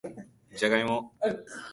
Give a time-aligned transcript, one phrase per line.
[0.57, 1.13] じゃがいも